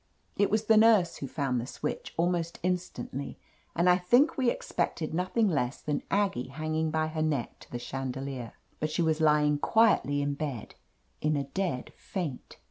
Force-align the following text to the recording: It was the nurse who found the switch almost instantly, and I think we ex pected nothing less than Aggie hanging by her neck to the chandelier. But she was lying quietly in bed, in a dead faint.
It 0.35 0.49
was 0.49 0.63
the 0.63 0.77
nurse 0.77 1.17
who 1.17 1.27
found 1.27 1.61
the 1.61 1.67
switch 1.67 2.15
almost 2.17 2.57
instantly, 2.63 3.37
and 3.75 3.87
I 3.87 3.99
think 3.99 4.35
we 4.35 4.49
ex 4.49 4.71
pected 4.71 5.13
nothing 5.13 5.47
less 5.47 5.79
than 5.79 6.01
Aggie 6.09 6.47
hanging 6.47 6.89
by 6.89 7.05
her 7.05 7.21
neck 7.21 7.59
to 7.59 7.71
the 7.71 7.77
chandelier. 7.77 8.53
But 8.79 8.89
she 8.89 9.03
was 9.03 9.21
lying 9.21 9.59
quietly 9.59 10.23
in 10.23 10.33
bed, 10.33 10.73
in 11.21 11.37
a 11.37 11.43
dead 11.43 11.93
faint. 11.95 12.57